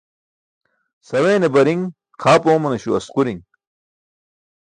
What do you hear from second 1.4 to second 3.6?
bari̇ṅ xaap oomanaśo asquri̇ṅ.